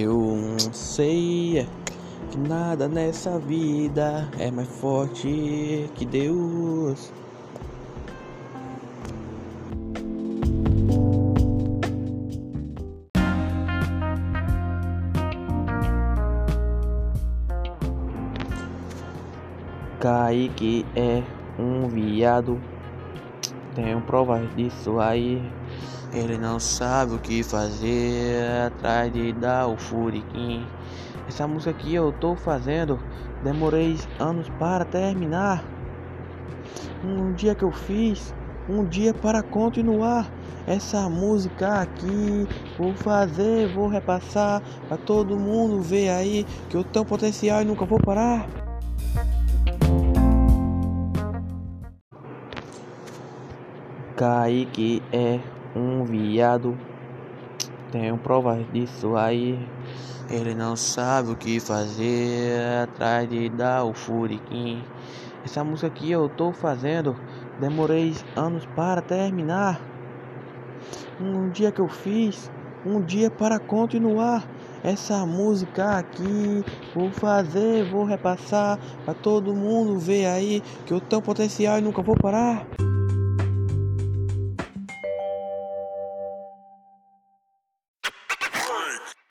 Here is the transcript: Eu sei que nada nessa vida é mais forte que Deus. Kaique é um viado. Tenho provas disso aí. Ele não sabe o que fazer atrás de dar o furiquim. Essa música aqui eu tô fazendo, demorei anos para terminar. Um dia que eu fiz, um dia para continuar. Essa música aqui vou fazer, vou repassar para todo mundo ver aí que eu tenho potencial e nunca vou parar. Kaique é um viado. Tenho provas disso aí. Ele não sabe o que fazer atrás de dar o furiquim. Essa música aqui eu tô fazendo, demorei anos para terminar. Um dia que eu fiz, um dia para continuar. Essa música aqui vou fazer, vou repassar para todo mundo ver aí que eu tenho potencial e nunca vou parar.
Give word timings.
Eu 0.00 0.56
sei 0.72 1.66
que 2.30 2.38
nada 2.38 2.86
nessa 2.86 3.36
vida 3.36 4.30
é 4.38 4.48
mais 4.48 4.68
forte 4.68 5.90
que 5.96 6.06
Deus. 6.06 7.12
Kaique 19.98 20.86
é 20.94 21.24
um 21.58 21.88
viado. 21.88 22.60
Tenho 23.78 24.00
provas 24.00 24.42
disso 24.56 24.98
aí. 24.98 25.40
Ele 26.12 26.36
não 26.36 26.58
sabe 26.58 27.14
o 27.14 27.18
que 27.20 27.44
fazer 27.44 28.66
atrás 28.66 29.12
de 29.12 29.32
dar 29.32 29.68
o 29.68 29.76
furiquim. 29.76 30.66
Essa 31.28 31.46
música 31.46 31.70
aqui 31.70 31.94
eu 31.94 32.10
tô 32.10 32.34
fazendo, 32.34 32.98
demorei 33.44 33.96
anos 34.18 34.48
para 34.58 34.84
terminar. 34.84 35.62
Um 37.04 37.32
dia 37.34 37.54
que 37.54 37.62
eu 37.62 37.70
fiz, 37.70 38.34
um 38.68 38.84
dia 38.84 39.14
para 39.14 39.44
continuar. 39.44 40.28
Essa 40.66 41.08
música 41.08 41.80
aqui 41.80 42.48
vou 42.76 42.96
fazer, 42.96 43.68
vou 43.68 43.86
repassar 43.86 44.60
para 44.88 44.96
todo 44.96 45.38
mundo 45.38 45.80
ver 45.80 46.08
aí 46.08 46.44
que 46.68 46.76
eu 46.76 46.82
tenho 46.82 47.04
potencial 47.04 47.62
e 47.62 47.64
nunca 47.64 47.84
vou 47.84 48.00
parar. 48.00 48.67
Kaique 54.18 55.00
é 55.12 55.38
um 55.76 56.02
viado. 56.02 56.76
Tenho 57.92 58.18
provas 58.18 58.66
disso 58.72 59.14
aí. 59.14 59.56
Ele 60.28 60.56
não 60.56 60.74
sabe 60.74 61.30
o 61.30 61.36
que 61.36 61.60
fazer 61.60 62.82
atrás 62.82 63.30
de 63.30 63.48
dar 63.48 63.84
o 63.84 63.94
furiquim. 63.94 64.82
Essa 65.44 65.62
música 65.62 65.86
aqui 65.86 66.10
eu 66.10 66.28
tô 66.28 66.52
fazendo, 66.52 67.14
demorei 67.60 68.12
anos 68.34 68.66
para 68.74 69.00
terminar. 69.00 69.80
Um 71.20 71.48
dia 71.50 71.70
que 71.70 71.80
eu 71.80 71.88
fiz, 71.88 72.50
um 72.84 73.00
dia 73.00 73.30
para 73.30 73.60
continuar. 73.60 74.44
Essa 74.82 75.24
música 75.24 75.96
aqui 75.96 76.64
vou 76.92 77.12
fazer, 77.12 77.84
vou 77.84 78.04
repassar 78.04 78.80
para 79.04 79.14
todo 79.14 79.54
mundo 79.54 79.96
ver 79.96 80.26
aí 80.26 80.60
que 80.86 80.92
eu 80.92 81.00
tenho 81.00 81.22
potencial 81.22 81.78
e 81.78 81.82
nunca 81.82 82.02
vou 82.02 82.16
parar. 82.16 82.66